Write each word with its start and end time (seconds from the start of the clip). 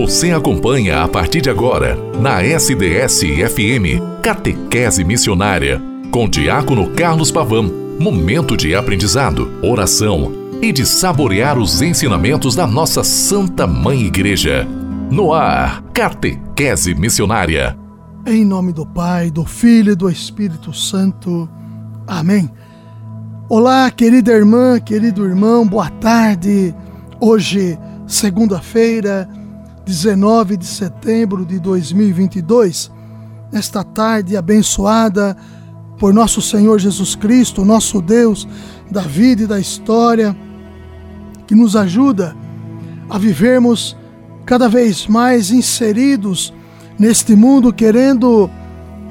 Você 0.00 0.30
acompanha 0.30 1.02
a 1.02 1.06
partir 1.06 1.42
de 1.42 1.50
agora, 1.50 1.94
na 2.18 2.42
SDS-FM, 2.42 4.00
Catequese 4.22 5.04
Missionária, 5.04 5.78
com 6.10 6.26
Diácono 6.26 6.88
Carlos 6.94 7.30
Pavão. 7.30 7.70
Momento 8.00 8.56
de 8.56 8.74
aprendizado, 8.74 9.50
oração 9.62 10.32
e 10.62 10.72
de 10.72 10.86
saborear 10.86 11.58
os 11.58 11.82
ensinamentos 11.82 12.56
da 12.56 12.66
nossa 12.66 13.04
Santa 13.04 13.66
Mãe 13.66 14.00
Igreja. 14.00 14.66
No 15.10 15.34
ar, 15.34 15.82
Catequese 15.92 16.94
Missionária. 16.94 17.76
Em 18.24 18.42
nome 18.42 18.72
do 18.72 18.86
Pai, 18.86 19.30
do 19.30 19.44
Filho 19.44 19.92
e 19.92 19.96
do 19.96 20.08
Espírito 20.08 20.72
Santo. 20.72 21.46
Amém. 22.06 22.50
Olá, 23.50 23.90
querida 23.90 24.32
irmã, 24.32 24.80
querido 24.80 25.26
irmão, 25.26 25.66
boa 25.66 25.90
tarde. 25.90 26.74
Hoje, 27.20 27.78
segunda-feira, 28.06 29.28
19 29.84 30.56
de 30.56 30.66
setembro 30.66 31.44
de 31.44 31.58
2022, 31.58 32.90
nesta 33.52 33.82
tarde 33.82 34.36
abençoada 34.36 35.36
por 35.98 36.14
nosso 36.14 36.40
Senhor 36.40 36.78
Jesus 36.78 37.14
Cristo, 37.14 37.64
nosso 37.64 38.00
Deus 38.00 38.46
da 38.90 39.02
vida 39.02 39.42
e 39.42 39.46
da 39.46 39.60
história, 39.60 40.36
que 41.46 41.54
nos 41.54 41.76
ajuda 41.76 42.36
a 43.08 43.18
vivermos 43.18 43.96
cada 44.46 44.68
vez 44.68 45.06
mais 45.06 45.50
inseridos 45.50 46.52
neste 46.98 47.34
mundo, 47.34 47.72
querendo, 47.72 48.50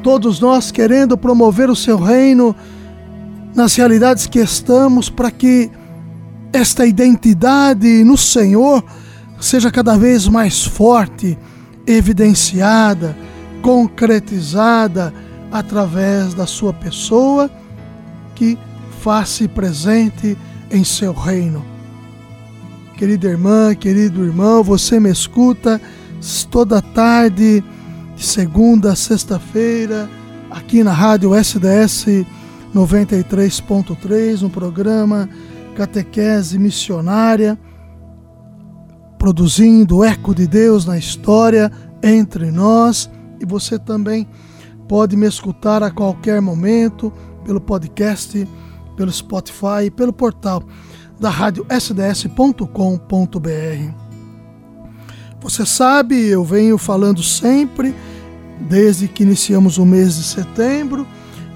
todos 0.01 0.39
nós 0.39 0.71
querendo 0.71 1.17
promover 1.17 1.69
o 1.69 1.75
seu 1.75 1.97
reino 1.97 2.55
nas 3.53 3.75
realidades 3.75 4.25
que 4.25 4.39
estamos, 4.39 5.09
para 5.09 5.31
que 5.31 5.69
esta 6.53 6.85
identidade 6.85 8.03
no 8.03 8.17
Senhor 8.17 8.83
seja 9.39 9.71
cada 9.71 9.97
vez 9.97 10.27
mais 10.27 10.63
forte, 10.65 11.37
evidenciada, 11.87 13.17
concretizada 13.61 15.13
através 15.51 16.33
da 16.33 16.45
sua 16.45 16.73
pessoa 16.73 17.49
que 18.35 18.57
faz-se 19.01 19.47
presente 19.47 20.37
em 20.69 20.83
seu 20.83 21.13
reino. 21.13 21.65
Querida 22.97 23.29
irmã, 23.29 23.73
querido 23.73 24.23
irmão, 24.23 24.63
você 24.63 24.99
me 24.99 25.09
escuta 25.09 25.79
toda 26.51 26.81
tarde, 26.81 27.63
de 28.15 28.25
segunda 28.25 28.91
a 28.91 28.95
sexta-feira, 28.95 30.09
aqui 30.51 30.83
na 30.83 30.91
Rádio 30.91 31.33
SDS 31.33 32.25
93.3, 32.75 34.41
no 34.41 34.49
programa 34.49 35.29
Catequese 35.75 36.59
Missionária 36.59 37.57
produzindo 39.19 39.97
o 39.97 40.03
eco 40.03 40.33
de 40.33 40.47
Deus 40.47 40.85
na 40.85 40.97
história 40.97 41.69
entre 42.01 42.49
nós 42.49 43.09
e 43.39 43.45
você 43.45 43.77
também 43.77 44.25
pode 44.87 45.17
me 45.17 45.27
escutar 45.27 45.83
a 45.83 45.91
qualquer 45.91 46.41
momento 46.41 47.11
pelo 47.43 47.59
podcast, 47.59 48.47
pelo 48.95 49.11
Spotify, 49.11 49.91
pelo 49.93 50.13
portal 50.13 50.63
da 51.19 51.29
rádio 51.29 51.65
sds.com.br. 51.69 52.63
Você 55.41 55.65
sabe, 55.65 56.15
eu 56.27 56.43
venho 56.43 56.77
falando 56.77 57.21
sempre, 57.21 57.93
desde 58.69 59.07
que 59.07 59.23
iniciamos 59.23 59.77
o 59.77 59.85
mês 59.85 60.15
de 60.15 60.23
setembro, 60.23 61.05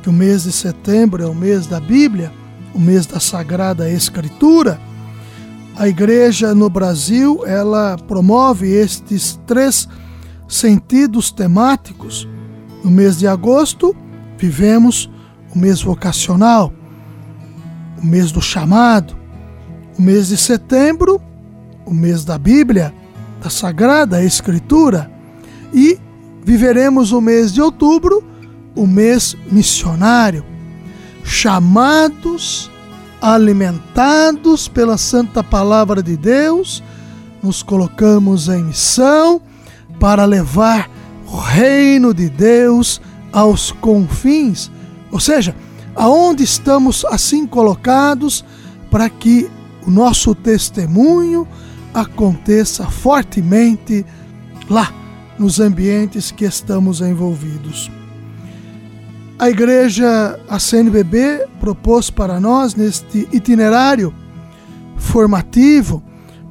que 0.02 0.10
o 0.10 0.14
mês 0.14 0.44
de 0.44 0.52
setembro 0.52 1.24
é 1.24 1.28
o 1.28 1.36
mês 1.36 1.66
da 1.66 1.80
Bíblia, 1.80 2.32
o 2.74 2.80
mês 2.80 3.06
da 3.06 3.22
Sagrada 3.22 3.90
Escritura 3.90 4.80
a 5.76 5.88
igreja 5.88 6.54
no 6.54 6.70
Brasil, 6.70 7.44
ela 7.46 7.98
promove 8.08 8.70
estes 8.70 9.40
três 9.48 9.88
sentidos 10.48 11.32
temáticos. 11.32 12.28
No 12.84 12.92
mês 12.92 13.18
de 13.18 13.28
agosto, 13.28 13.96
vivemos 14.38 15.10
o 15.54 15.58
mês 15.58 15.82
vocacional, 15.82 16.72
o 18.02 18.06
mês 18.06 18.32
do 18.32 18.42
chamado. 18.42 19.24
O 19.98 20.02
mês 20.02 20.30
de 20.30 20.38
setembro, 20.38 21.22
o 21.86 21.94
mês 21.94 22.26
da 22.26 22.38
Bíblia, 22.38 22.92
da 23.42 23.50
Sagrada 23.50 24.24
Escritura. 24.24 25.12
E 25.72 26.00
viveremos 26.44 27.12
o 27.12 27.22
mês 27.22 27.54
de 27.54 27.62
outubro, 27.62 28.24
o 28.76 28.88
mês 28.88 29.36
missionário. 29.52 30.44
Chamados 31.24 32.72
alimentados 33.24 34.68
pela 34.68 34.98
santa 34.98 35.42
palavra 35.42 36.04
de 36.04 36.18
Deus, 36.18 36.84
nos 37.42 37.64
colocamos 37.64 38.50
em 38.50 38.66
missão 38.66 39.42
para 39.98 40.26
levar 40.26 40.90
o 41.26 41.38
reino 41.38 42.14
de 42.14 42.30
Deus 42.30 43.00
aos 43.32 43.72
confins, 43.72 44.70
ou 45.10 45.22
seja, 45.22 45.56
aonde 45.96 46.44
estamos 46.44 47.06
assim 47.06 47.48
colocados 47.48 48.44
para 48.92 49.10
que 49.10 49.50
o 49.88 49.90
nosso 49.90 50.36
testemunho 50.36 51.48
aconteça 51.94 52.86
fortemente 52.90 54.06
lá 54.70 54.94
nos 55.40 55.62
ambientes 55.62 56.30
que 56.30 56.44
estamos 56.44 57.00
envolvidos. 57.00 57.90
A 59.40 59.50
igreja, 59.50 60.40
a 60.48 60.60
CNBB, 60.60 61.48
propôs 61.60 62.10
para 62.10 62.40
nós 62.40 62.76
neste 62.76 63.28
itinerário 63.32 64.14
formativo 64.96 66.04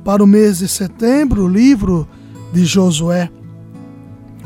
para 0.05 0.23
o 0.23 0.27
mês 0.27 0.59
de 0.59 0.69
setembro 0.69 1.45
o 1.45 1.49
livro 1.49 2.09
de 2.53 2.65
Josué. 2.65 3.31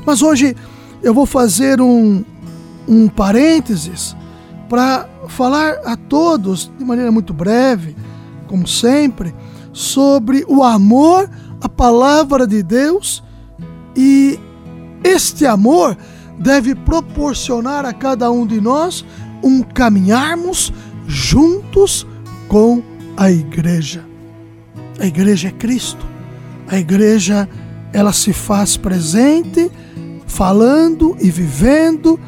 Mas 0.04 0.20
hoje 0.20 0.54
eu 1.02 1.14
vou 1.14 1.24
fazer 1.24 1.80
um, 1.80 2.22
um 2.86 3.08
parênteses 3.08 4.14
para 4.68 5.08
falar 5.28 5.80
a 5.84 5.96
todos, 5.96 6.70
de 6.78 6.84
maneira 6.84 7.10
muito 7.10 7.32
breve, 7.32 7.96
como 8.46 8.66
sempre, 8.66 9.34
sobre 9.72 10.44
o 10.46 10.62
amor 10.62 11.28
à 11.60 11.68
palavra 11.68 12.46
de 12.46 12.62
Deus 12.62 13.24
e 13.96 14.38
este 15.02 15.46
amor 15.46 15.96
deve 16.38 16.74
proporcionar 16.74 17.84
a 17.84 17.92
cada 17.92 18.30
um 18.30 18.46
de 18.46 18.60
nós 18.60 19.04
um 19.42 19.62
caminharmos 19.62 20.72
juntos 21.06 22.06
com 22.48 22.82
a 23.16 23.30
igreja. 23.30 24.04
A 24.98 25.06
igreja 25.06 25.48
é 25.48 25.52
Cristo. 25.52 26.06
A 26.68 26.78
igreja 26.78 27.48
ela 27.92 28.12
se 28.12 28.32
faz 28.32 28.76
presente, 28.76 29.70
falando 30.26 31.16
e 31.20 31.30
vivendo, 31.30 32.18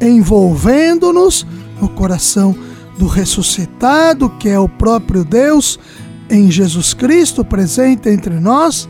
envolvendo-nos 0.00 1.46
no 1.80 1.88
coração 1.88 2.56
do 2.98 3.06
ressuscitado, 3.06 4.30
que 4.38 4.48
é 4.48 4.58
o 4.58 4.68
próprio 4.68 5.24
Deus 5.24 5.78
em 6.30 6.50
Jesus 6.50 6.94
Cristo 6.94 7.44
presente 7.44 8.08
entre 8.08 8.34
nós. 8.40 8.88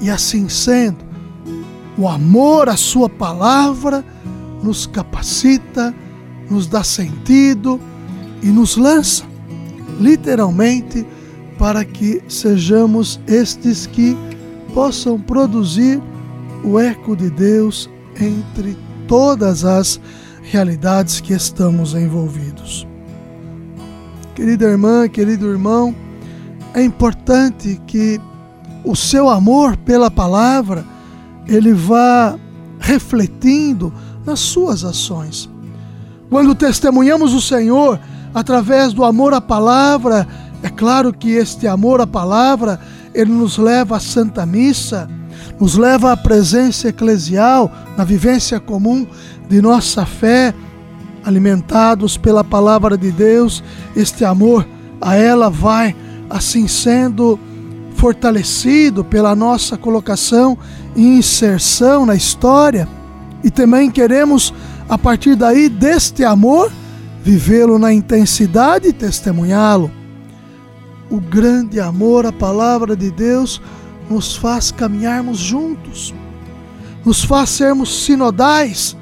E 0.00 0.10
assim 0.10 0.48
sendo, 0.48 1.03
o 1.96 2.08
amor 2.08 2.68
à 2.68 2.76
Sua 2.76 3.08
palavra 3.08 4.04
nos 4.62 4.86
capacita, 4.86 5.94
nos 6.50 6.66
dá 6.66 6.82
sentido 6.82 7.80
e 8.42 8.46
nos 8.46 8.76
lança, 8.76 9.24
literalmente, 10.00 11.06
para 11.58 11.84
que 11.84 12.22
sejamos 12.28 13.20
estes 13.26 13.86
que 13.86 14.16
possam 14.72 15.20
produzir 15.20 16.02
o 16.64 16.78
eco 16.78 17.14
de 17.14 17.30
Deus 17.30 17.88
entre 18.20 18.76
todas 19.06 19.64
as 19.64 20.00
realidades 20.42 21.20
que 21.20 21.32
estamos 21.32 21.94
envolvidos. 21.94 22.86
Querida 24.34 24.66
irmã, 24.66 25.08
querido 25.08 25.48
irmão, 25.48 25.94
é 26.74 26.82
importante 26.82 27.80
que 27.86 28.20
o 28.84 28.96
seu 28.96 29.28
amor 29.28 29.76
pela 29.76 30.10
palavra 30.10 30.84
ele 31.46 31.72
vá 31.72 32.36
refletindo 32.78 33.92
nas 34.24 34.40
suas 34.40 34.84
ações. 34.84 35.48
Quando 36.30 36.54
testemunhamos 36.54 37.32
o 37.32 37.40
Senhor 37.40 37.98
através 38.34 38.92
do 38.92 39.04
amor 39.04 39.32
à 39.34 39.40
palavra, 39.40 40.26
é 40.62 40.68
claro 40.68 41.12
que 41.12 41.30
este 41.30 41.66
amor 41.66 42.00
à 42.00 42.06
palavra, 42.06 42.80
ele 43.14 43.30
nos 43.30 43.58
leva 43.58 43.96
à 43.96 44.00
Santa 44.00 44.44
Missa, 44.44 45.08
nos 45.60 45.76
leva 45.76 46.12
à 46.12 46.16
presença 46.16 46.88
eclesial, 46.88 47.70
na 47.96 48.04
vivência 48.04 48.58
comum 48.58 49.06
de 49.48 49.60
nossa 49.60 50.04
fé, 50.04 50.54
alimentados 51.24 52.16
pela 52.16 52.42
palavra 52.42 52.98
de 52.98 53.10
Deus, 53.10 53.62
este 53.94 54.24
amor 54.24 54.66
a 55.00 55.16
ela 55.16 55.48
vai 55.48 55.94
assim 56.28 56.66
sendo 56.66 57.38
fortalecido 58.04 59.02
pela 59.02 59.34
nossa 59.34 59.78
colocação 59.78 60.58
inserção 60.94 62.04
na 62.04 62.14
história 62.14 62.86
e 63.42 63.50
também 63.50 63.90
queremos, 63.90 64.52
a 64.86 64.98
partir 64.98 65.34
daí, 65.34 65.70
deste 65.70 66.22
amor, 66.22 66.70
vivê-lo 67.22 67.78
na 67.78 67.94
intensidade 67.94 68.88
e 68.88 68.92
testemunhá-lo. 68.92 69.90
O 71.08 71.18
grande 71.18 71.80
amor 71.80 72.26
à 72.26 72.32
palavra 72.32 72.94
de 72.94 73.10
Deus 73.10 73.62
nos 74.10 74.36
faz 74.36 74.70
caminharmos 74.70 75.38
juntos, 75.38 76.14
nos 77.06 77.24
faz 77.24 77.48
sermos 77.48 78.04
sinodais, 78.04 78.94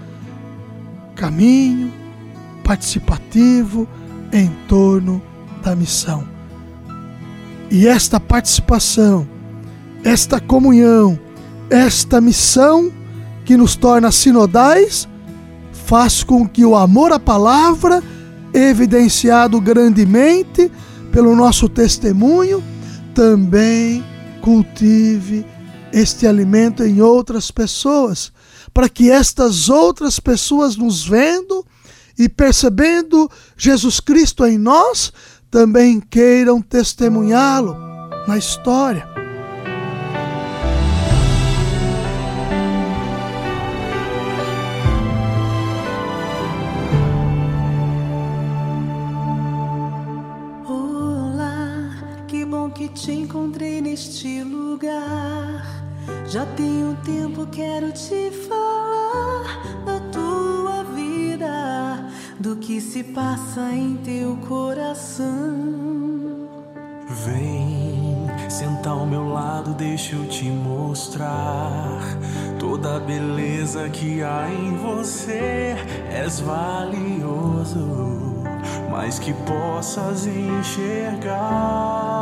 caminho 1.16 1.92
participativo 2.62 3.88
em 4.32 4.48
torno 4.68 5.20
da 5.60 5.74
missão. 5.74 6.31
E 7.74 7.88
esta 7.88 8.20
participação, 8.20 9.26
esta 10.04 10.38
comunhão, 10.38 11.18
esta 11.70 12.20
missão 12.20 12.92
que 13.46 13.56
nos 13.56 13.76
torna 13.76 14.12
sinodais, 14.12 15.08
faz 15.86 16.22
com 16.22 16.46
que 16.46 16.66
o 16.66 16.76
amor 16.76 17.12
à 17.12 17.18
palavra, 17.18 18.02
evidenciado 18.52 19.58
grandemente 19.58 20.70
pelo 21.10 21.34
nosso 21.34 21.66
testemunho, 21.66 22.62
também 23.14 24.04
cultive 24.42 25.46
este 25.94 26.26
alimento 26.26 26.84
em 26.84 27.00
outras 27.00 27.50
pessoas, 27.50 28.30
para 28.74 28.86
que 28.86 29.10
estas 29.10 29.70
outras 29.70 30.20
pessoas 30.20 30.76
nos 30.76 31.08
vendo 31.08 31.64
e 32.18 32.28
percebendo 32.28 33.30
Jesus 33.56 33.98
Cristo 33.98 34.44
em 34.44 34.58
nós, 34.58 35.10
também 35.52 36.00
queiram 36.00 36.62
testemunhá-lo 36.62 37.76
na 38.26 38.38
história. 38.38 39.06
te 52.94 53.10
encontrei 53.10 53.80
neste 53.80 54.42
lugar. 54.42 55.64
Já 56.28 56.44
tem 56.56 56.84
um 56.84 56.94
tempo 56.96 57.46
quero 57.46 57.90
te 57.92 58.30
falar 58.48 59.91
do 62.38 62.56
que 62.56 62.80
se 62.80 63.04
passa 63.04 63.72
em 63.72 63.96
teu 63.98 64.36
coração. 64.48 66.48
Vem, 67.08 68.26
senta 68.48 68.90
ao 68.90 69.06
meu 69.06 69.28
lado, 69.28 69.74
deixa 69.74 70.16
eu 70.16 70.26
te 70.28 70.44
mostrar 70.44 72.00
toda 72.58 72.96
a 72.96 73.00
beleza 73.00 73.88
que 73.90 74.22
há 74.22 74.48
em 74.50 74.76
você. 74.76 75.76
És 76.10 76.40
valioso, 76.40 78.42
mas 78.90 79.18
que 79.18 79.32
possas 79.32 80.26
enxergar. 80.26 82.21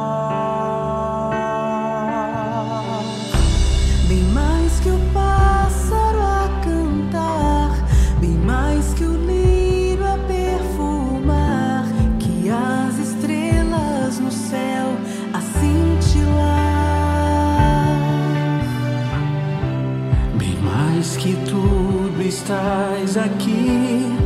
Estás 22.31 23.17
aqui, 23.17 24.17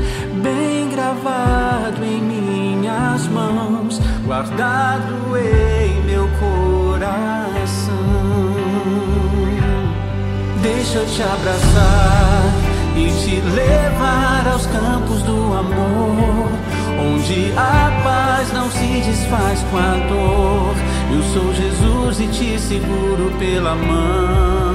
bem 0.42 0.88
gravado 0.90 2.04
em 2.04 2.20
minhas 2.20 3.26
mãos, 3.28 4.00
guardado 4.24 5.36
em 5.36 6.02
meu 6.04 6.28
coração. 6.38 7.94
Deixa 10.62 10.98
eu 10.98 11.06
te 11.06 11.22
abraçar 11.22 12.52
e 12.96 13.06
te 13.22 13.40
levar 13.40 14.48
aos 14.52 14.66
campos 14.66 15.22
do 15.22 15.54
amor, 15.54 16.50
onde 16.98 17.52
a 17.56 18.02
paz 18.02 18.52
não 18.52 18.70
se 18.70 19.00
desfaz 19.00 19.60
com 19.70 19.76
a 19.76 20.06
dor. 20.08 20.74
Eu 21.12 21.22
sou 21.32 21.54
Jesus 21.54 22.20
e 22.20 22.26
te 22.28 22.58
seguro 22.58 23.32
pela 23.38 23.74
mão 23.74 24.73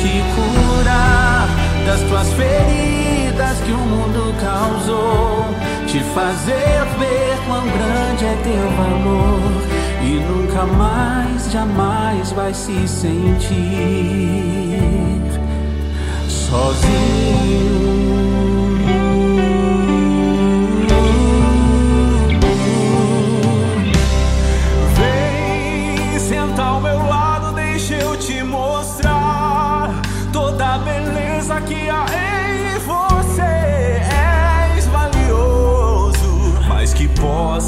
te 0.00 0.24
curar 0.34 1.46
das 1.84 2.00
tuas 2.08 2.32
feridas 2.32 3.60
que 3.60 3.72
o 3.72 3.76
mundo 3.76 4.34
causou, 4.40 5.44
te 5.86 6.00
fazer 6.14 6.86
ver 6.98 7.36
quão 7.46 7.66
grande 7.66 8.24
é 8.24 8.34
teu 8.42 8.70
valor 8.78 9.62
e 10.02 10.20
nunca 10.20 10.64
mais, 10.64 11.52
jamais 11.52 12.32
vai 12.32 12.54
se 12.54 12.88
sentir 12.88 13.50
sozinho. 16.28 18.29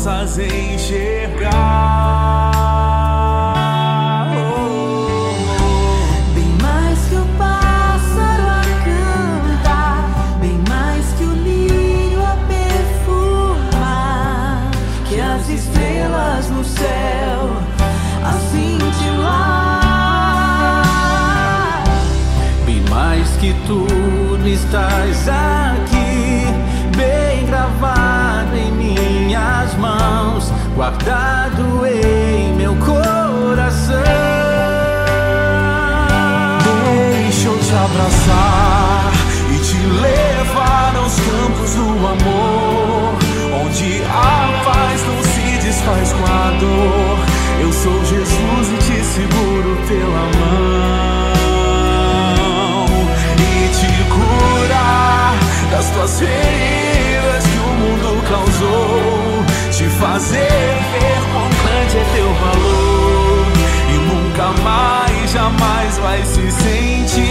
Possas 0.03 0.37
enxergar. 0.37 1.72
Causou 58.33 59.45
te 59.71 59.85
fazer 60.01 60.49
ver 60.93 61.21
quão 61.33 61.49
grande 61.51 61.99
é 61.99 62.05
teu 62.15 62.33
valor 62.33 63.47
e 63.91 63.97
nunca 64.09 64.63
mais, 64.63 65.31
jamais 65.31 65.99
vai 65.99 66.23
se 66.25 66.51
sentir. 66.51 67.23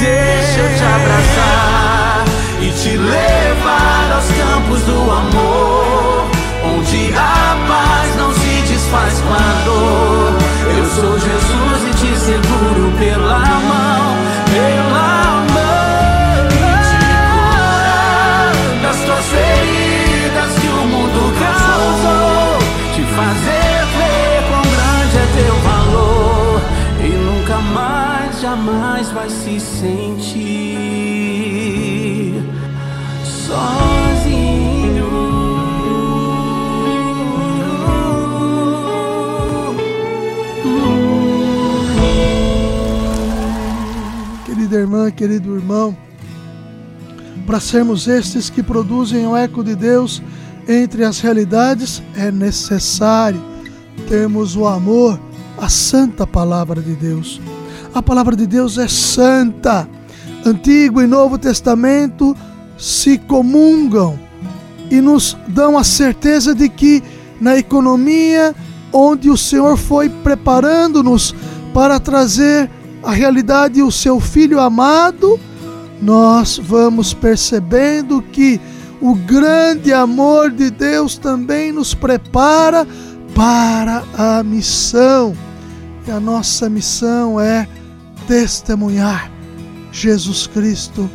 Deixa 0.00 0.60
eu 0.60 0.76
te 0.76 0.82
abraçar 0.82 2.24
e 2.60 2.70
te 2.72 2.96
levar 2.96 4.12
aos 4.12 4.26
campos 4.26 4.82
do 4.82 4.98
amor, 5.12 6.28
onde 6.76 7.14
a 7.14 7.56
paz 7.68 8.16
não 8.16 8.32
se 8.34 8.72
desfaz 8.72 9.22
a 9.22 9.49
para 47.50 47.58
sermos 47.58 48.06
estes 48.06 48.48
que 48.48 48.62
produzem 48.62 49.26
o 49.26 49.36
eco 49.36 49.64
de 49.64 49.74
Deus 49.74 50.22
entre 50.68 51.02
as 51.02 51.18
realidades, 51.18 52.00
é 52.14 52.30
necessário 52.30 53.42
temos 54.08 54.54
o 54.54 54.68
amor 54.68 55.18
à 55.58 55.68
santa 55.68 56.24
palavra 56.24 56.80
de 56.80 56.94
Deus. 56.94 57.40
A 57.92 58.00
palavra 58.00 58.36
de 58.36 58.46
Deus 58.46 58.78
é 58.78 58.86
santa. 58.86 59.88
Antigo 60.46 61.02
e 61.02 61.08
Novo 61.08 61.38
Testamento 61.38 62.36
se 62.78 63.18
comungam 63.18 64.16
e 64.88 65.00
nos 65.00 65.36
dão 65.48 65.76
a 65.76 65.82
certeza 65.82 66.54
de 66.54 66.68
que 66.68 67.02
na 67.40 67.56
economia 67.56 68.54
onde 68.92 69.28
o 69.28 69.36
Senhor 69.36 69.76
foi 69.76 70.08
preparando-nos 70.08 71.34
para 71.74 71.98
trazer 71.98 72.70
a 73.02 73.10
realidade 73.10 73.82
o 73.82 73.90
seu 73.90 74.20
filho 74.20 74.60
amado, 74.60 75.36
nós 76.00 76.58
vamos 76.58 77.12
percebendo 77.12 78.22
que 78.22 78.60
o 79.00 79.14
grande 79.14 79.92
amor 79.92 80.50
de 80.50 80.70
Deus 80.70 81.16
também 81.16 81.72
nos 81.72 81.94
prepara 81.94 82.86
para 83.34 84.04
a 84.16 84.42
missão. 84.42 85.34
E 86.06 86.10
a 86.10 86.20
nossa 86.20 86.68
missão 86.68 87.40
é 87.40 87.66
testemunhar 88.26 89.30
Jesus 89.92 90.46
Cristo 90.46 91.08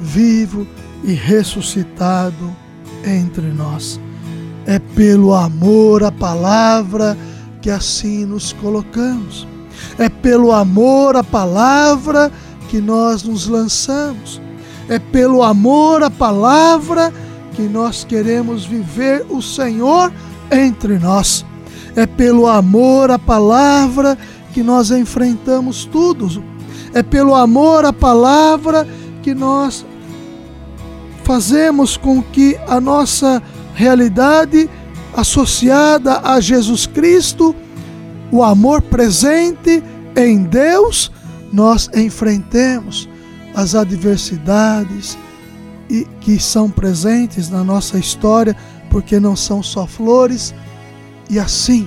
vivo 0.00 0.66
e 1.04 1.12
ressuscitado 1.12 2.56
entre 3.04 3.46
nós. 3.52 4.00
É 4.66 4.78
pelo 4.78 5.34
amor 5.34 6.04
à 6.04 6.12
palavra 6.12 7.16
que 7.60 7.70
assim 7.70 8.24
nos 8.24 8.52
colocamos. 8.52 9.46
É 9.98 10.08
pelo 10.08 10.52
amor 10.52 11.16
à 11.16 11.24
palavra 11.24 12.30
que 12.30 12.42
nós 12.80 13.22
nos 13.22 13.46
lançamos. 13.46 14.40
É 14.88 14.98
pelo 14.98 15.42
amor 15.42 16.02
à 16.02 16.10
palavra 16.10 17.12
que 17.54 17.62
nós 17.62 18.04
queremos 18.04 18.64
viver 18.64 19.24
o 19.28 19.40
Senhor 19.42 20.12
entre 20.50 20.98
nós. 20.98 21.44
É 21.94 22.06
pelo 22.06 22.46
amor 22.46 23.10
à 23.10 23.18
palavra 23.18 24.16
que 24.52 24.62
nós 24.62 24.90
enfrentamos 24.90 25.84
tudo. 25.84 26.42
É 26.94 27.02
pelo 27.02 27.34
amor 27.34 27.84
à 27.84 27.92
palavra 27.92 28.86
que 29.22 29.34
nós 29.34 29.84
fazemos 31.24 31.96
com 31.96 32.22
que 32.22 32.58
a 32.66 32.80
nossa 32.80 33.42
realidade 33.74 34.68
associada 35.14 36.20
a 36.24 36.40
Jesus 36.40 36.86
Cristo, 36.86 37.54
o 38.30 38.42
amor 38.42 38.82
presente 38.82 39.82
em 40.16 40.42
Deus, 40.42 41.10
nós 41.52 41.90
enfrentemos 41.94 43.08
as 43.54 43.74
adversidades 43.74 45.18
e 45.90 46.06
que 46.20 46.38
são 46.40 46.70
presentes 46.70 47.50
na 47.50 47.62
nossa 47.62 47.98
história, 47.98 48.56
porque 48.88 49.20
não 49.20 49.36
são 49.36 49.62
só 49.62 49.86
flores, 49.86 50.54
e 51.28 51.38
assim, 51.38 51.86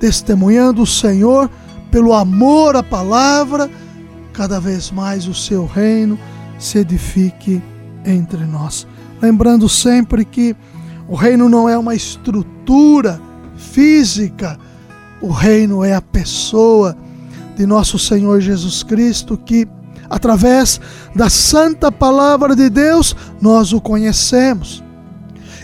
testemunhando 0.00 0.82
o 0.82 0.86
Senhor 0.86 1.48
pelo 1.90 2.12
amor 2.12 2.76
à 2.76 2.82
palavra, 2.82 3.70
cada 4.32 4.60
vez 4.60 4.90
mais 4.90 5.26
o 5.26 5.34
seu 5.34 5.66
reino 5.66 6.18
se 6.58 6.78
edifique 6.78 7.62
entre 8.04 8.44
nós. 8.44 8.86
Lembrando 9.22 9.68
sempre 9.68 10.24
que 10.24 10.54
o 11.08 11.14
reino 11.14 11.48
não 11.48 11.68
é 11.68 11.78
uma 11.78 11.94
estrutura 11.94 13.20
física, 13.56 14.58
o 15.20 15.30
reino 15.30 15.84
é 15.84 15.94
a 15.94 16.02
pessoa 16.02 16.96
de 17.56 17.66
nosso 17.66 17.98
Senhor 17.98 18.40
Jesus 18.40 18.82
Cristo 18.82 19.36
que 19.36 19.66
através 20.08 20.80
da 21.14 21.28
santa 21.28 21.90
palavra 21.90 22.54
de 22.54 22.68
Deus 22.68 23.16
nós 23.40 23.72
o 23.72 23.80
conhecemos. 23.80 24.84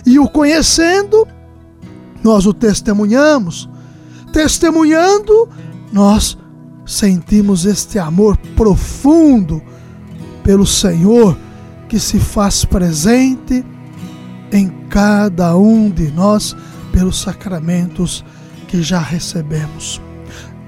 E 0.05 0.19
o 0.19 0.29
conhecendo, 0.29 1.29
nós 2.25 2.47
o 2.47 2.53
testemunhamos. 2.53 3.69
Testemunhando, 4.33 5.49
nós 5.93 6.37
sentimos 6.85 7.65
este 7.65 7.99
amor 7.99 8.37
profundo 8.57 9.63
pelo 10.43 10.67
Senhor 10.67 11.37
que 11.89 12.01
se 12.01 12.19
faz 12.19 12.65
presente 12.65 13.65
em 14.51 14.69
cada 14.89 15.57
um 15.57 15.89
de 15.89 16.11
nós 16.11 16.57
pelos 16.91 17.21
sacramentos 17.21 18.25
que 18.67 18.83
já 18.83 18.99
recebemos. 18.99 20.01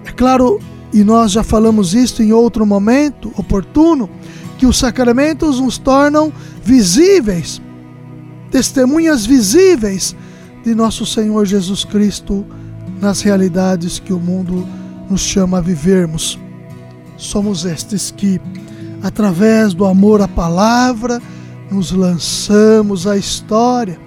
É 0.04 0.12
claro, 0.12 0.60
e 0.94 1.02
nós 1.02 1.32
já 1.32 1.42
falamos 1.42 1.92
isto 1.92 2.22
em 2.22 2.32
outro 2.32 2.64
momento 2.64 3.32
oportuno, 3.36 4.08
que 4.56 4.64
os 4.64 4.78
sacramentos 4.78 5.58
nos 5.58 5.76
tornam 5.76 6.32
visíveis, 6.62 7.60
testemunhas 8.48 9.26
visíveis 9.26 10.14
de 10.64 10.72
nosso 10.72 11.04
Senhor 11.04 11.44
Jesus 11.44 11.84
Cristo 11.84 12.46
nas 13.00 13.22
realidades 13.22 13.98
que 13.98 14.12
o 14.12 14.20
mundo 14.20 14.64
nos 15.10 15.20
chama 15.20 15.58
a 15.58 15.60
vivermos. 15.60 16.38
Somos 17.16 17.64
estes 17.64 18.12
que 18.12 18.40
através 19.02 19.74
do 19.74 19.84
amor 19.84 20.22
à 20.22 20.28
palavra, 20.28 21.20
nos 21.70 21.90
lançamos 21.90 23.04
à 23.04 23.16
história, 23.16 23.98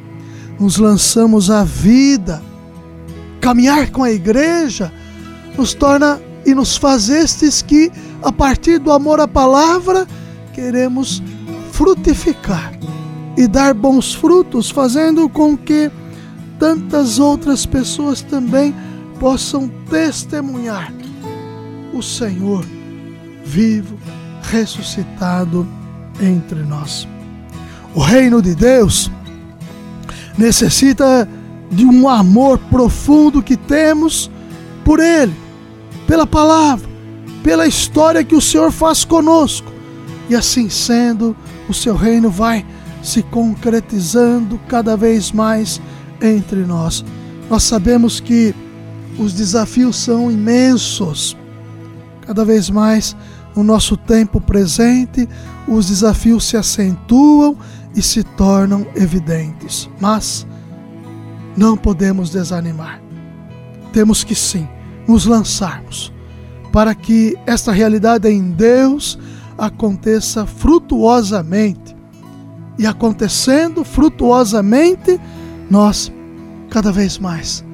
nos 0.58 0.78
lançamos 0.78 1.52
à 1.52 1.66
vida. 1.66 2.42
Caminhar 3.42 3.92
com 3.92 4.04
a 4.04 4.12
igreja 4.12 4.92
nos 5.58 5.74
torna 5.74 6.22
e 6.48 6.56
nos 6.56 6.78
faz 6.78 7.10
estes 7.10 7.62
que, 7.62 7.92
a 8.24 8.32
partir 8.32 8.80
do 8.80 8.90
amor 8.90 9.20
à 9.20 9.28
palavra, 9.28 10.08
queremos 10.54 11.22
frutificar 11.74 12.72
e 13.36 13.46
dar 13.50 13.74
bons 13.74 14.14
frutos, 14.14 14.70
fazendo 14.70 15.28
com 15.28 15.58
que 15.58 15.92
tantas 16.58 17.20
outras 17.20 17.66
pessoas 17.66 18.22
também 18.22 18.74
possam 19.20 19.68
testemunhar 19.90 20.94
o 21.94 22.02
Senhor 22.02 22.66
vivo 23.44 24.00
ressuscitado 24.44 25.68
entre 26.22 26.64
nós. 26.64 27.06
O 27.94 28.00
reino 28.00 28.42
de 28.42 28.56
Deus 28.56 29.12
necessita 30.38 31.28
de 31.70 31.84
um 31.84 32.08
amor 32.08 32.58
profundo 32.58 33.44
que 33.44 33.58
temos 33.58 34.32
por 34.86 35.02
Ele, 35.02 35.36
pela 36.08 36.26
palavra, 36.26 36.90
pela 37.44 37.68
história 37.68 38.24
que 38.24 38.36
o 38.36 38.42
Senhor 38.42 38.72
faz 38.72 39.04
conosco. 39.04 39.72
E 40.30 40.36
assim 40.36 40.70
sendo, 40.70 41.36
o 41.70 41.74
seu 41.74 41.96
reino 41.96 42.30
vai 42.30 42.66
se 43.04 43.22
concretizando 43.22 44.60
cada 44.68 44.96
vez 44.96 45.32
mais 45.32 45.82
entre 46.22 46.60
nós. 46.66 47.06
Nós 47.50 47.64
sabemos 47.64 48.20
que 48.20 48.56
os 49.20 49.34
desafios 49.34 49.98
são 49.98 50.32
imensos. 50.32 51.38
Cada 52.26 52.44
vez 52.44 52.70
mais 52.70 53.16
no 53.56 53.64
nosso 53.64 53.96
tempo 53.98 54.40
presente, 54.40 55.28
os 55.68 55.88
desafios 55.88 56.46
se 56.46 56.58
acentuam 56.58 57.58
e 57.96 58.02
se 58.02 58.24
tornam 58.24 58.86
evidentes. 58.96 59.90
Mas 60.00 60.46
não 61.56 61.78
podemos 61.78 62.30
desanimar. 62.30 63.02
Temos 63.92 64.24
que 64.24 64.36
sim 64.36 64.68
nos 65.08 65.26
lançarmos 65.26 66.12
para 66.72 66.94
que 66.94 67.36
esta 67.46 67.72
realidade 67.72 68.30
em 68.30 68.52
Deus 68.52 69.18
aconteça 69.58 70.46
frutuosamente. 70.46 71.96
E 72.78 72.86
acontecendo 72.86 73.84
frutuosamente, 73.84 75.20
nós 75.70 76.12
cada 76.70 76.92
vez 76.92 77.18
mais 77.18 77.66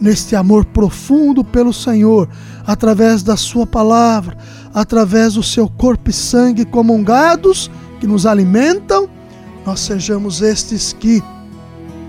neste 0.00 0.34
amor 0.34 0.64
profundo 0.64 1.44
pelo 1.44 1.72
Senhor, 1.72 2.28
através 2.66 3.22
da 3.22 3.36
Sua 3.36 3.66
palavra, 3.66 4.36
através 4.74 5.34
do 5.34 5.42
seu 5.42 5.68
corpo 5.68 6.10
e 6.10 6.12
sangue 6.12 6.64
comungados, 6.64 7.70
que 8.00 8.06
nos 8.06 8.26
alimentam, 8.26 9.08
nós 9.64 9.80
sejamos 9.80 10.42
estes 10.42 10.92
que, 10.92 11.22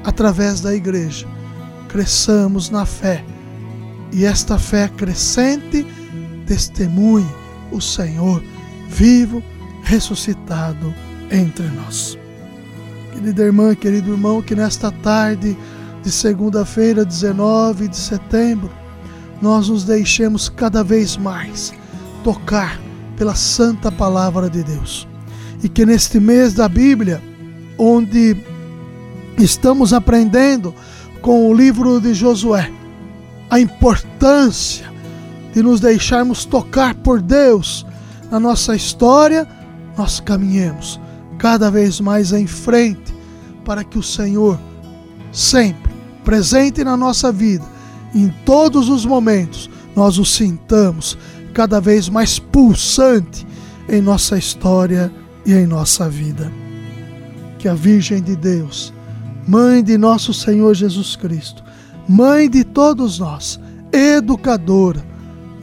através 0.03 0.59
da 0.59 0.74
igreja, 0.74 1.27
cresçamos 1.88 2.69
na 2.71 2.85
fé 2.85 3.24
e 4.12 4.25
esta 4.25 4.57
fé 4.57 4.88
crescente 4.88 5.85
testemunhe 6.45 7.27
o 7.71 7.81
Senhor 7.81 8.41
vivo, 8.88 9.43
ressuscitado 9.83 10.93
entre 11.31 11.65
nós. 11.67 12.17
Querida 13.13 13.43
irmã, 13.43 13.75
querido 13.75 14.12
irmão, 14.12 14.41
que 14.41 14.55
nesta 14.55 14.91
tarde 14.91 15.57
de 16.03 16.12
segunda-feira, 16.12 17.03
19 17.03 17.88
de 17.88 17.97
setembro, 17.97 18.69
nós 19.41 19.69
nos 19.69 19.83
deixemos 19.83 20.50
cada 20.50 20.83
vez 20.83 21.17
mais 21.17 21.74
tocar 22.24 22.79
pela 23.17 23.35
santa 23.35 23.91
palavra 23.91 24.50
de 24.50 24.63
Deus. 24.63 25.07
E 25.63 25.69
que 25.69 25.85
neste 25.85 26.19
mês 26.19 26.53
da 26.53 26.67
Bíblia, 26.67 27.21
onde 27.77 28.35
estamos 29.38 29.93
aprendendo 29.93 30.74
com 31.21 31.50
o 31.50 31.53
livro 31.53 32.00
de 32.00 32.13
Josué, 32.13 32.71
a 33.55 33.59
importância 33.59 34.85
de 35.53 35.63
nos 35.63 35.79
deixarmos 35.79 36.43
tocar 36.43 36.93
por 36.93 37.21
Deus 37.21 37.85
na 38.29 38.38
nossa 38.38 38.75
história, 38.75 39.47
nós 39.97 40.19
caminhemos 40.19 41.00
cada 41.38 41.71
vez 41.71 42.01
mais 42.01 42.33
em 42.33 42.45
frente 42.45 43.15
para 43.63 43.81
que 43.85 43.97
o 43.97 44.03
Senhor 44.03 44.59
sempre 45.31 45.93
presente 46.25 46.83
na 46.83 46.97
nossa 46.97 47.31
vida 47.31 47.63
em 48.13 48.27
todos 48.45 48.89
os 48.89 49.05
momentos 49.05 49.69
nós 49.95 50.17
o 50.17 50.25
sintamos 50.25 51.17
cada 51.53 51.79
vez 51.79 52.09
mais 52.09 52.38
pulsante 52.38 53.47
em 53.88 54.01
nossa 54.01 54.38
história 54.38 55.09
e 55.45 55.53
em 55.53 55.65
nossa 55.65 56.09
vida. 56.09 56.51
Que 57.57 57.69
a 57.69 57.74
Virgem 57.74 58.21
de 58.21 58.35
Deus, 58.35 58.93
Mãe 59.47 59.81
de 59.81 59.97
nosso 59.97 60.33
Senhor 60.33 60.74
Jesus 60.74 61.15
Cristo, 61.15 61.63
Mãe 62.07 62.50
de 62.50 62.63
todos 62.63 63.19
nós, 63.19 63.59
educadora, 63.91 65.03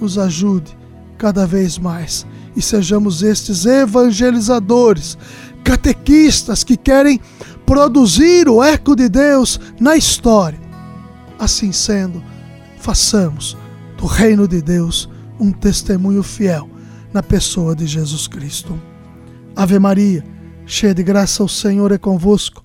nos 0.00 0.18
ajude 0.18 0.76
cada 1.16 1.46
vez 1.46 1.78
mais 1.78 2.26
e 2.56 2.60
sejamos 2.60 3.22
estes 3.22 3.64
evangelizadores, 3.64 5.16
catequistas 5.62 6.64
que 6.64 6.76
querem 6.76 7.20
produzir 7.64 8.48
o 8.48 8.62
eco 8.62 8.96
de 8.96 9.08
Deus 9.08 9.60
na 9.80 9.96
história. 9.96 10.60
Assim 11.38 11.70
sendo, 11.72 12.22
façamos 12.78 13.56
do 13.96 14.06
reino 14.06 14.48
de 14.48 14.60
Deus 14.60 15.08
um 15.38 15.52
testemunho 15.52 16.22
fiel 16.22 16.68
na 17.12 17.22
pessoa 17.22 17.74
de 17.74 17.86
Jesus 17.86 18.26
Cristo. 18.26 18.78
Ave 19.54 19.78
Maria, 19.78 20.24
cheia 20.66 20.94
de 20.94 21.02
graça, 21.02 21.44
o 21.44 21.48
Senhor 21.48 21.92
é 21.92 21.98
convosco. 21.98 22.64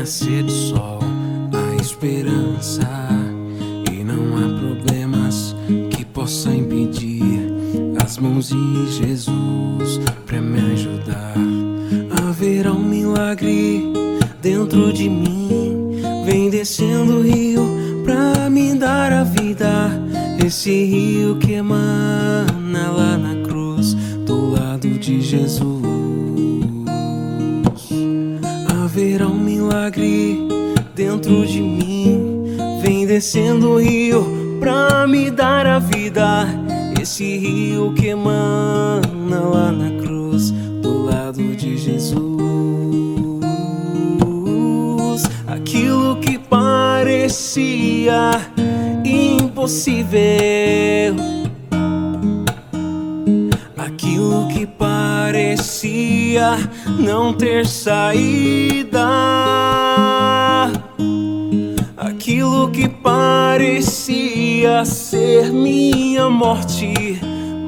nascer 0.00 0.42
do 0.42 0.50
sol 0.50 0.98
a 1.52 1.76
esperança 1.76 2.88
e 3.92 4.02
não 4.02 4.34
há 4.34 4.58
problemas 4.58 5.54
que 5.90 6.06
possam 6.06 6.54
impedir 6.54 7.52
as 8.02 8.16
mãos 8.16 8.48
de 8.48 8.92
Jesus 8.92 10.00
para 10.24 10.40
me 10.40 10.58
ajudar. 10.72 11.34
Haverá 12.26 12.72
um 12.72 12.82
milagre 12.82 13.92
dentro 14.40 14.90
de 14.90 15.06
mim, 15.06 16.00
vem 16.24 16.48
descendo 16.48 17.18
o 17.18 17.22
rio 17.22 17.62
para 18.02 18.48
me 18.48 18.74
dar 18.74 19.12
a 19.12 19.22
vida. 19.22 19.90
Esse 20.42 20.82
rio 20.86 21.36
que 21.36 21.52
é 21.52 21.58
emana 21.58 22.29
descendo 33.20 33.72
o 33.72 33.78
rio 33.78 34.56
pra 34.58 35.06
me 35.06 35.30
dar 35.30 35.66
a 35.66 35.78
vida. 35.78 36.48
Esse 36.98 37.36
rio 37.36 37.92
que 37.92 38.06
emana 38.06 39.40
lá 39.40 39.70
na 39.70 39.90
cruz, 40.02 40.50
do 40.80 41.04
lado 41.04 41.54
de 41.54 41.76
Jesus. 41.76 42.16
Aquilo 45.46 46.16
que 46.16 46.38
parecia 46.38 48.30
impossível. 49.04 50.18
Aquilo 53.76 54.48
que 54.48 54.66
parecia 54.66 56.56
não 56.98 57.34
ter 57.34 57.66
saída 57.66 59.10
aquilo 62.60 62.70
que 62.70 62.88
parecia 62.88 64.84
ser 64.84 65.50
minha 65.50 66.28
morte. 66.28 67.18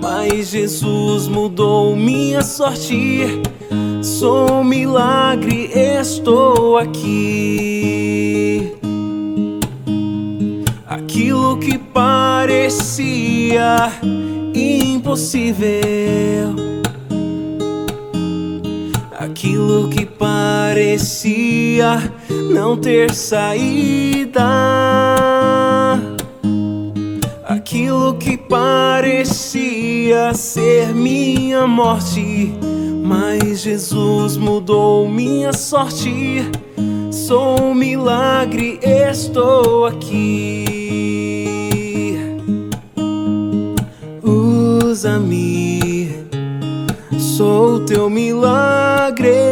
Mas 0.00 0.48
Jesus 0.50 1.28
mudou 1.28 1.96
minha 1.96 2.42
sorte. 2.42 3.40
Sou 4.02 4.60
um 4.60 4.64
milagre, 4.64 5.70
estou 5.74 6.76
aqui. 6.76 8.72
Aquilo 10.86 11.56
que 11.58 11.78
parecia 11.78 12.72
impossível 14.54 15.62
aquilo 19.22 19.88
que 19.88 20.04
parecia 20.04 21.32
não 22.50 22.76
ter 22.76 23.14
saída, 23.14 24.42
aquilo 27.44 28.14
que 28.14 28.36
parecia 28.36 30.32
ser 30.34 30.94
minha 30.94 31.66
morte, 31.66 32.52
mas 33.04 33.60
Jesus 33.60 34.36
mudou 34.36 35.08
minha 35.08 35.52
sorte. 35.52 36.50
Sou 37.10 37.60
um 37.60 37.74
milagre, 37.74 38.78
estou 38.82 39.86
aqui. 39.86 40.64
Usa-me, 44.22 46.10
sou 47.18 47.80
teu 47.80 48.08
milagre. 48.10 49.51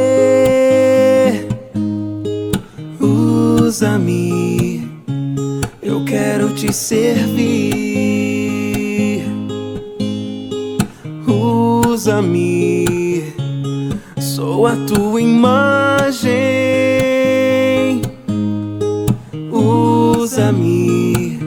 Usa-me, 3.70 4.82
eu 5.80 6.04
quero 6.04 6.52
te 6.52 6.72
servir. 6.72 7.38
Usa-me, 11.24 13.32
sou 14.18 14.66
a 14.66 14.74
tua 14.88 15.22
imagem. 15.22 16.32
Usa-me, 19.52 21.38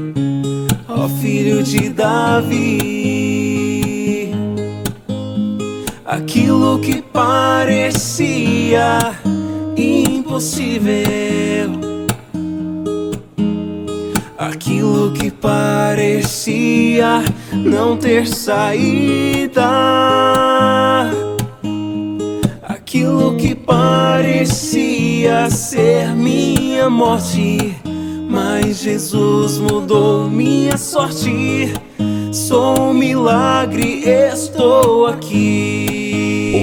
ó 0.88 1.10
filho 1.10 1.62
de 1.62 1.90
Davi. 1.90 3.02
Aquilo 6.06 6.80
que 6.80 7.02
parecia 7.02 9.14
impossível 9.76 11.93
aquilo 14.54 15.12
que 15.12 15.32
parecia 15.32 17.24
não 17.52 17.98
ter 17.98 18.28
saída, 18.28 19.66
aquilo 22.62 23.36
que 23.36 23.56
parecia 23.56 25.50
ser 25.50 26.10
minha 26.10 26.88
morte, 26.88 27.76
mas 28.30 28.78
Jesus 28.78 29.58
mudou 29.58 30.30
minha 30.30 30.78
sorte. 30.78 31.74
Sou 32.32 32.89
um 32.89 32.94
milagre, 32.94 34.04
estou 34.08 35.08
aqui. 35.08 35.93